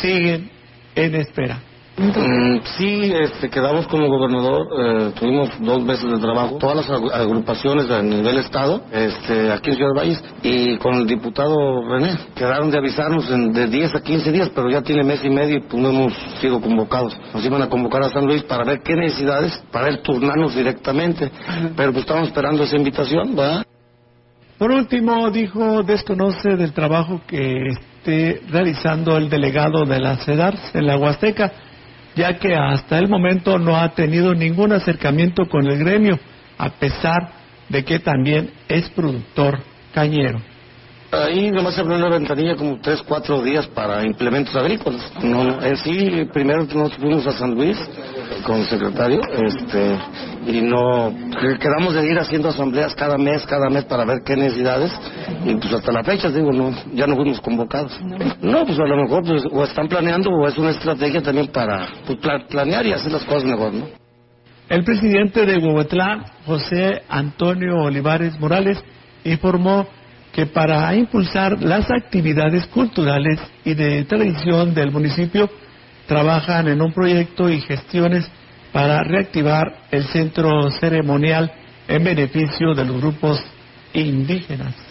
[0.00, 0.50] siguen
[0.94, 1.60] en espera.
[1.98, 7.90] Mm, sí, este, quedamos como gobernador, eh, tuvimos dos meses de trabajo, todas las agrupaciones
[7.90, 12.78] a nivel estado, este, aquí en Ciudad Valles, y con el diputado René, quedaron de
[12.78, 15.82] avisarnos en, de 10 a 15 días, pero ya tiene mes y medio y pues
[15.82, 17.18] no hemos sido convocados.
[17.34, 21.32] Nos iban a convocar a San Luis para ver qué necesidades, para ver turnarnos directamente,
[21.76, 23.66] pero pues estamos esperando esa invitación, ¿verdad?
[24.58, 30.86] Por último, dijo, desconoce del trabajo que esté realizando el delegado de la CEDARS en
[30.86, 31.52] la Huasteca
[32.18, 36.18] ya que hasta el momento no ha tenido ningún acercamiento con el gremio,
[36.58, 37.30] a pesar
[37.68, 39.60] de que también es productor
[39.94, 40.40] cañero.
[41.12, 45.10] Ahí nomás se abrió una ventanilla como tres, cuatro días para implementos agrícolas.
[45.22, 47.78] No, en sí, primero nos fuimos a San Luis
[48.44, 49.98] con el secretario, este,
[50.46, 51.12] y no,
[51.60, 54.92] quedamos de ir haciendo asambleas cada mes, cada mes para ver qué necesidades,
[55.44, 57.98] y pues hasta la fecha, digo, no, ya no fuimos convocados.
[58.40, 61.88] No, pues a lo mejor pues, o están planeando o es una estrategia también para
[62.06, 62.18] pues,
[62.48, 63.86] planear y hacer las cosas mejor, ¿no?
[64.68, 68.78] El presidente de Huehuetlán, José Antonio Olivares Morales,
[69.24, 69.86] informó
[70.32, 75.48] que para impulsar las actividades culturales y de tradición del municipio
[76.08, 78.28] trabajan en un proyecto y gestiones
[78.72, 81.52] para reactivar el centro ceremonial
[81.86, 83.40] en beneficio de los grupos
[83.92, 84.87] indígenas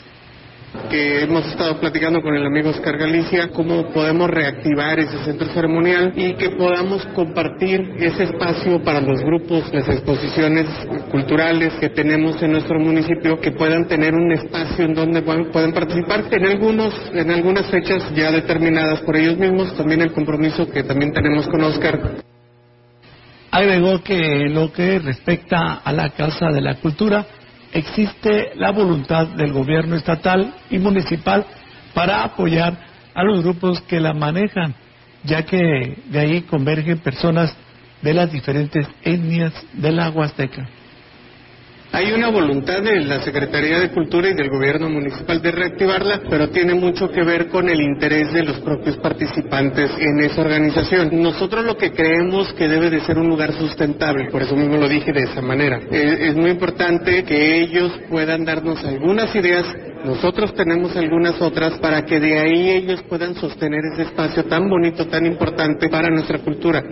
[0.89, 6.13] que hemos estado platicando con el amigo Oscar Galicia, cómo podemos reactivar ese centro ceremonial
[6.15, 10.65] y que podamos compartir ese espacio para los grupos, las exposiciones
[11.11, 16.25] culturales que tenemos en nuestro municipio, que puedan tener un espacio en donde puedan participar
[16.31, 21.11] en algunos, en algunas fechas ya determinadas por ellos mismos, también el compromiso que también
[21.11, 22.17] tenemos con Oscar.
[23.51, 27.25] Agregó que lo que respecta a la Casa de la Cultura,
[27.71, 31.45] existe la voluntad del gobierno estatal y municipal
[31.93, 32.77] para apoyar
[33.13, 34.75] a los grupos que la manejan,
[35.23, 37.55] ya que de ahí convergen personas
[38.01, 40.67] de las diferentes etnias de la Huasteca.
[41.97, 46.49] Hay una voluntad de la Secretaría de Cultura y del Gobierno Municipal de reactivarla, pero
[46.49, 51.09] tiene mucho que ver con el interés de los propios participantes en esa organización.
[51.19, 54.87] Nosotros lo que creemos que debe de ser un lugar sustentable, por eso mismo lo
[54.87, 55.79] dije de esa manera.
[55.89, 59.65] Es, muy importante que ellos puedan darnos algunas ideas
[60.05, 65.07] nosotros tenemos algunas otras para que de ahí ellos puedan sostener ese espacio tan bonito,
[65.07, 66.83] tan importante para nuestra cultura.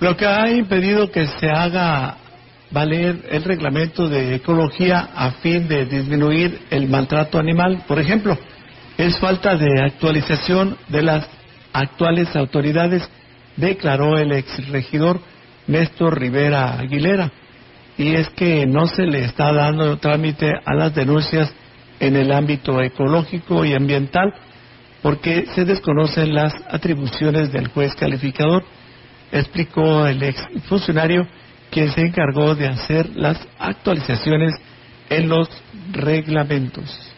[0.00, 2.25] Lo que ha impedido que se haga
[2.70, 7.84] valer el reglamento de ecología a fin de disminuir el maltrato animal.
[7.86, 8.36] Por ejemplo,
[8.98, 11.28] es falta de actualización de las
[11.72, 13.08] actuales autoridades,
[13.56, 15.20] declaró el exregidor
[15.66, 17.30] Néstor Rivera Aguilera.
[17.98, 21.52] Y es que no se le está dando trámite a las denuncias
[21.98, 24.34] en el ámbito ecológico y ambiental
[25.02, 28.64] porque se desconocen las atribuciones del juez calificador,
[29.30, 31.26] explicó el ex funcionario
[31.70, 34.52] quien se encargó de hacer las actualizaciones
[35.10, 35.48] en los
[35.92, 37.12] reglamentos.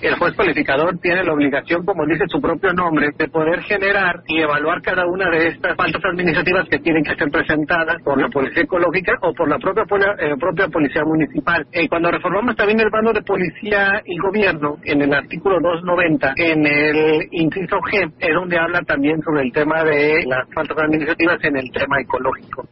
[0.00, 4.42] El juez cualificador tiene la obligación, como dice su propio nombre, de poder generar y
[4.42, 8.64] evaluar cada una de estas faltas administrativas que tienen que ser presentadas por la Policía
[8.64, 9.84] Ecológica o por la propia,
[10.18, 11.66] eh, Policía Municipal.
[11.72, 16.66] Y cuando reformamos también el bando de Policía y Gobierno, en el artículo 290, en
[16.66, 21.56] el inciso G, es donde habla también sobre el tema de las faltas administrativas en
[21.56, 22.68] el tema ecológico.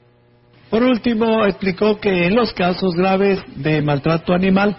[0.74, 4.76] Por último, explicó que en los casos graves de maltrato animal,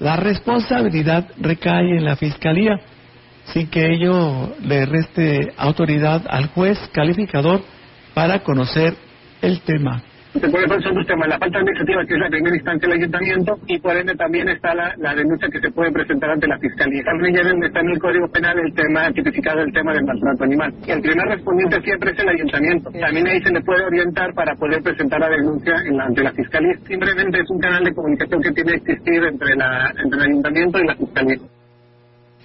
[0.00, 2.80] la responsabilidad recae en la Fiscalía,
[3.52, 7.62] sin que ello le reste autoridad al juez calificador
[8.12, 8.96] para conocer
[9.40, 10.02] el tema
[10.40, 13.58] se puede poner un tema, la falta administrativa, que es la primera instancia del ayuntamiento,
[13.66, 17.02] y por ende también está la, la denuncia que se puede presentar ante la fiscalía.
[17.04, 20.74] También ya está en el Código Penal el tema tipificado, el tema del maltrato animal.
[20.86, 22.90] El primer respondiente siempre es el ayuntamiento.
[22.90, 26.32] También ahí se le puede orientar para poder presentar la denuncia en la, ante la
[26.32, 26.74] fiscalía.
[26.86, 30.78] Simplemente es un canal de comunicación que tiene que existir entre, la, entre el ayuntamiento
[30.78, 31.38] y la fiscalía.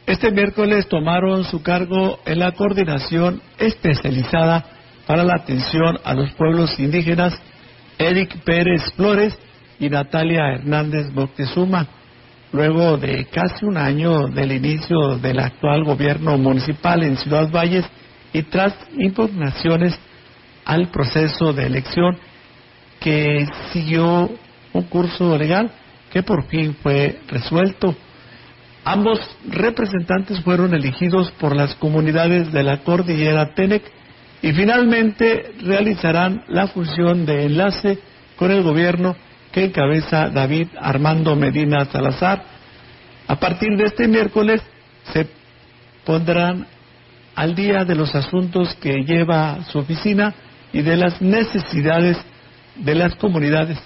[0.06, 4.66] Este miércoles tomaron su cargo en la coordinación especializada
[5.08, 7.40] para la atención a los pueblos indígenas
[8.02, 9.38] Eric Pérez Flores
[9.80, 11.88] y Natalia Hernández Boctezuma,
[12.52, 17.86] luego de casi un año del inicio del actual gobierno municipal en Ciudad Valles
[18.34, 19.98] y tras impugnaciones
[20.66, 22.18] al proceso de elección
[23.00, 24.32] que siguió
[24.74, 25.72] un curso legal
[26.12, 27.96] que por fin fue resuelto.
[28.84, 33.84] Ambos representantes fueron elegidos por las comunidades de la cordillera Tenec
[34.42, 38.00] y finalmente realizarán la función de enlace
[38.36, 39.16] con el gobierno
[39.52, 42.44] que encabeza David Armando Medina Salazar.
[43.28, 44.62] A partir de este miércoles
[45.14, 45.28] se
[46.06, 46.66] pondrán
[47.36, 50.34] al día de los asuntos que lleva su oficina
[50.74, 52.18] y de las necesidades
[52.76, 53.78] de las comunidades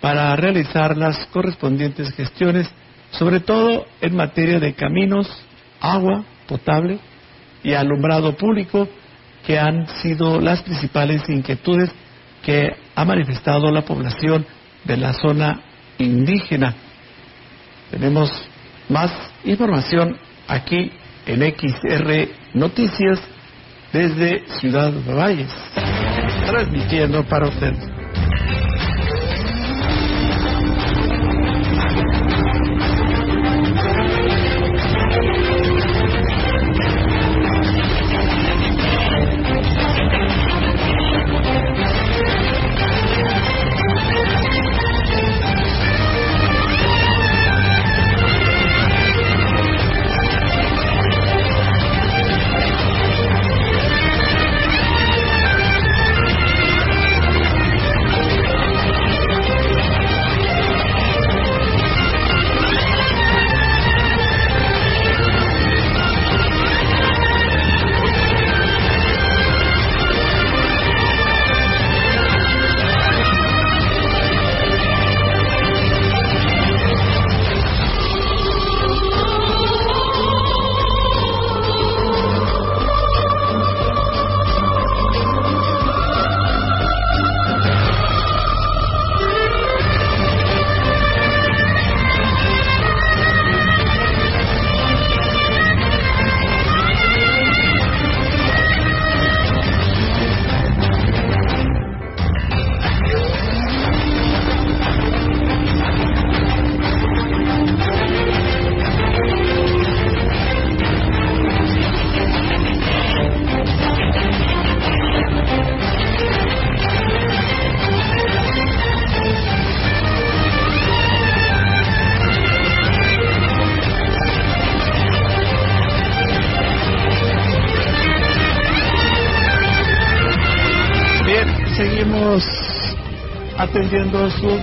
[0.00, 2.70] para realizar las correspondientes gestiones,
[3.10, 5.28] sobre todo en materia de caminos,
[5.80, 6.98] agua potable
[7.64, 8.88] y alumbrado público,
[9.48, 11.90] que han sido las principales inquietudes
[12.42, 14.44] que ha manifestado la población
[14.84, 15.62] de la zona
[15.96, 16.74] indígena.
[17.90, 18.30] Tenemos
[18.90, 19.10] más
[19.44, 20.18] información
[20.48, 20.92] aquí
[21.24, 23.20] en XR Noticias
[23.90, 25.50] desde Ciudad Valles,
[26.46, 27.88] transmitiendo para ustedes.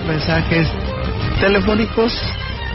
[0.06, 0.68] Mensajes
[1.40, 2.12] telefónicos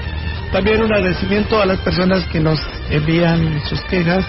[0.52, 2.60] También un agradecimiento a las personas que nos
[2.90, 4.26] envían sus quejas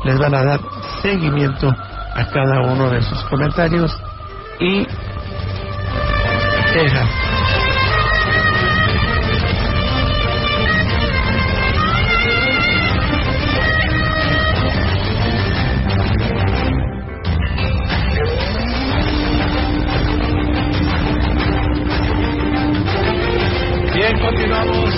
[0.05, 0.61] les van a dar
[1.03, 3.95] seguimiento a cada uno de sus comentarios
[4.61, 4.87] y
[6.75, 7.09] Texas.
[23.95, 24.95] Bien, continuamos.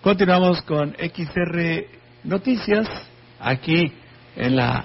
[0.00, 1.86] Continuamos con XR
[2.22, 2.86] Noticias
[3.40, 3.92] aquí
[4.36, 4.84] en la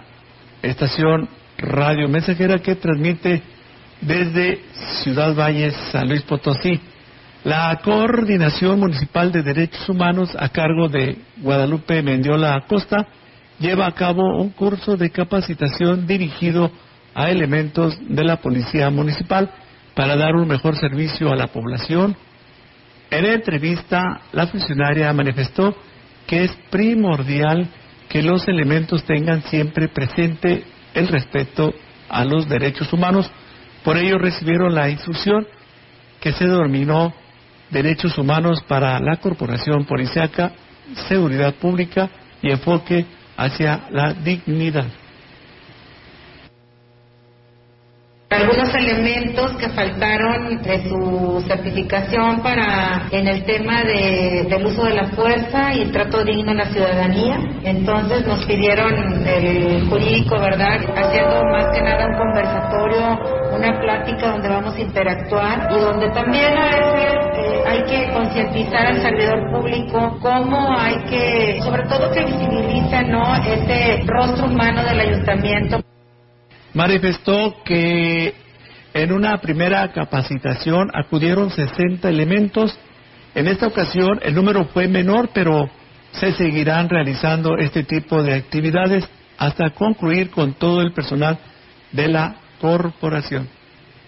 [0.63, 1.29] estación
[1.59, 3.43] Radio Mensajera que transmite
[4.01, 4.61] desde
[5.03, 6.79] Ciudad Valles, San Luis Potosí.
[7.43, 13.07] La Coordinación Municipal de Derechos Humanos a cargo de Guadalupe Mendiola Acosta
[13.59, 16.71] lleva a cabo un curso de capacitación dirigido
[17.15, 19.49] a elementos de la Policía Municipal
[19.95, 22.15] para dar un mejor servicio a la población.
[23.09, 25.75] En entrevista, la funcionaria manifestó
[26.27, 27.67] que es primordial
[28.07, 31.73] que los elementos tengan siempre presente el respeto
[32.09, 33.31] a los derechos humanos
[33.89, 35.47] por ello recibieron la instrucción
[36.21, 37.11] que se denominó
[37.71, 40.51] Derechos Humanos para la Corporación Policiaca,
[41.07, 42.07] Seguridad Pública
[42.39, 44.85] y enfoque hacia la dignidad.
[48.29, 54.93] Algunos elementos que faltaron de su certificación para en el tema de, del uso de
[54.93, 57.39] la fuerza y el trato digno a la ciudadanía.
[57.63, 58.93] Entonces nos pidieron
[59.27, 60.77] el jurídico, ¿verdad?
[60.95, 63.19] Haciendo más que nada un conversatorio,
[63.55, 68.85] una plática donde vamos a interactuar y donde también a veces eh, hay que concientizar
[68.85, 73.35] al servidor público cómo hay que, sobre todo que visibilice, ¿no?
[73.37, 75.79] Ese rostro humano del ayuntamiento
[76.73, 78.33] manifestó que
[78.93, 82.77] en una primera capacitación acudieron 60 elementos.
[83.35, 85.69] En esta ocasión el número fue menor, pero
[86.11, 89.07] se seguirán realizando este tipo de actividades
[89.37, 91.37] hasta concluir con todo el personal
[91.91, 93.47] de la corporación.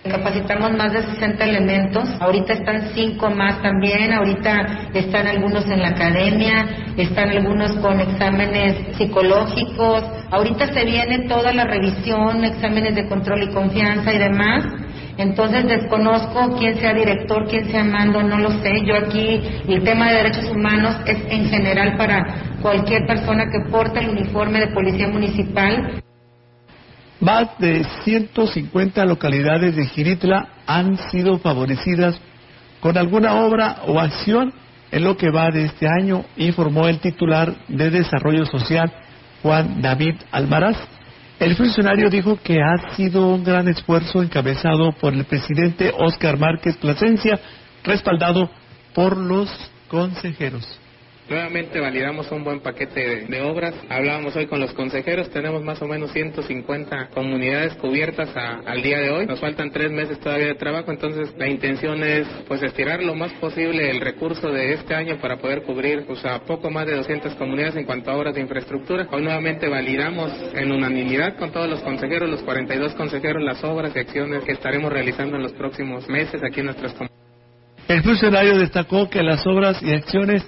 [0.04, 5.90] Capacitamos más de 60 elementos, ahorita están cinco más también, ahorita están algunos en la
[5.90, 6.66] academia,
[6.98, 13.54] están algunos con exámenes psicológicos, ahorita se viene toda la revisión, exámenes de control y
[13.54, 14.66] confianza y demás.
[15.18, 18.84] Entonces desconozco quién sea director, quién sea mando, no lo sé.
[18.84, 24.00] Yo aquí el tema de derechos humanos es en general para cualquier persona que porte
[24.00, 26.02] el uniforme de policía municipal.
[27.22, 32.20] Más de 150 localidades de Giritla han sido favorecidas
[32.80, 34.52] con alguna obra o acción
[34.90, 38.92] en lo que va de este año, informó el titular de Desarrollo Social,
[39.44, 40.78] Juan David Almaraz.
[41.40, 46.76] El funcionario dijo que ha sido un gran esfuerzo encabezado por el presidente Óscar Márquez
[46.78, 47.40] Plasencia,
[47.84, 48.50] respaldado
[48.96, 49.48] por los
[49.88, 50.81] consejeros.
[51.32, 53.74] Nuevamente validamos un buen paquete de, obras.
[53.88, 59.12] Hablábamos hoy con los consejeros, tenemos más o menos 150 comunidades cubiertas al día de
[59.12, 59.28] hoy.
[59.28, 63.32] Nos faltan tres meses todavía de trabajo, entonces la intención es pues estirar lo más
[63.36, 67.36] posible el recurso de este año para poder cubrir pues, a poco más de 200
[67.36, 69.08] comunidades en cuanto a obras de infraestructura.
[69.10, 74.00] Hoy nuevamente validamos en unanimidad con todos los consejeros, los 42 consejeros, las obras y
[74.00, 77.22] acciones que estaremos realizando en los próximos meses aquí en nuestras comunidades.
[77.88, 80.46] El funcionario destacó que las obras y acciones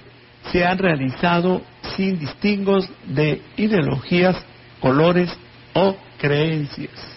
[0.50, 1.62] se han realizado
[1.96, 4.36] sin distingos de ideologías,
[4.80, 5.30] colores
[5.74, 7.13] o creencias.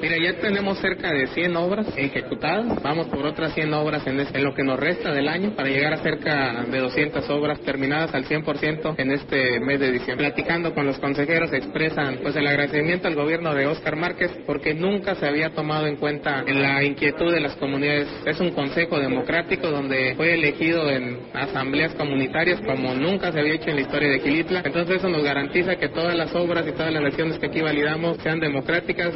[0.00, 2.82] Mira, ya tenemos cerca de 100 obras ejecutadas.
[2.82, 5.94] Vamos por otras 100 obras en, en, lo que nos resta del año para llegar
[5.94, 10.26] a cerca de 200 obras terminadas al 100% en este mes de diciembre.
[10.26, 15.14] Platicando con los consejeros expresan pues el agradecimiento al gobierno de Óscar Márquez porque nunca
[15.14, 18.08] se había tomado en cuenta en la inquietud de las comunidades.
[18.26, 23.70] Es un consejo democrático donde fue elegido en asambleas comunitarias como nunca se había hecho
[23.70, 24.62] en la historia de Quilitla.
[24.64, 28.18] Entonces eso nos garantiza que todas las obras y todas las elecciones que aquí validamos
[28.18, 29.14] sean democráticas.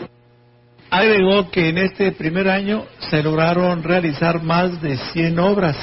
[0.91, 5.77] Agregó que en este primer año se lograron realizar más de 100 obras,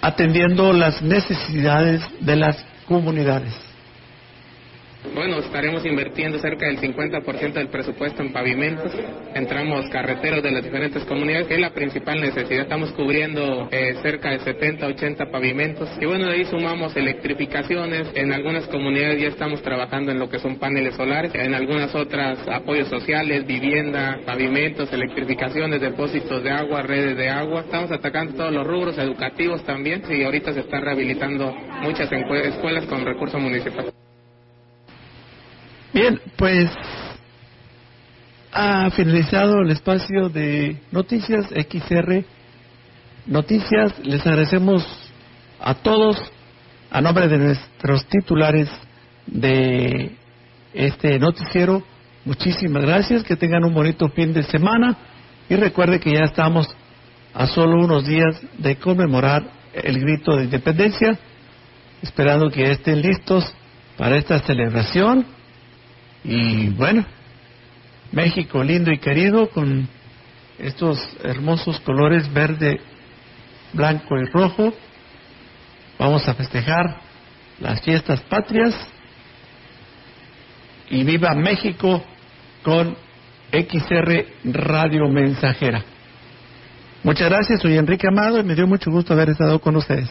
[0.00, 3.65] atendiendo las necesidades de las comunidades.
[5.14, 8.92] Bueno, estaremos invirtiendo cerca del 50% del presupuesto en pavimentos.
[9.34, 12.62] Entramos carreteros de las diferentes comunidades, que es la principal necesidad.
[12.62, 15.88] Estamos cubriendo eh, cerca de 70, 80 pavimentos.
[16.00, 18.08] Y bueno, de ahí sumamos electrificaciones.
[18.14, 21.34] En algunas comunidades ya estamos trabajando en lo que son paneles solares.
[21.34, 27.60] En algunas otras apoyos sociales, vivienda, pavimentos, electrificaciones, depósitos de agua, redes de agua.
[27.60, 30.02] Estamos atacando todos los rubros educativos también.
[30.10, 34.05] Y ahorita se están rehabilitando muchas escuelas con recursos municipales.
[35.92, 36.70] Bien, pues
[38.52, 42.24] ha finalizado el espacio de noticias XR
[43.26, 43.98] Noticias.
[44.04, 44.86] Les agradecemos
[45.60, 46.16] a todos,
[46.90, 48.68] a nombre de nuestros titulares
[49.26, 50.12] de
[50.72, 51.82] este noticiero.
[52.24, 54.96] Muchísimas gracias, que tengan un bonito fin de semana
[55.48, 56.68] y recuerde que ya estamos
[57.34, 61.18] a solo unos días de conmemorar el grito de independencia,
[62.02, 63.52] esperando que estén listos
[63.96, 65.35] para esta celebración
[66.28, 67.06] y bueno,
[68.10, 69.88] México lindo y querido con
[70.58, 72.80] estos hermosos colores verde,
[73.72, 74.72] blanco y rojo.
[75.98, 76.96] Vamos a festejar
[77.60, 78.74] las fiestas patrias
[80.90, 82.02] y viva México
[82.64, 82.96] con
[83.52, 85.84] XR Radio Mensajera.
[87.04, 90.10] Muchas gracias, soy Enrique Amado y me dio mucho gusto haber estado con ustedes.